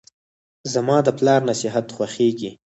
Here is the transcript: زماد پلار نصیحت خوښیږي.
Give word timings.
زماد 0.73 1.05
پلار 1.17 1.41
نصیحت 1.49 1.85
خوښیږي. 1.95 2.51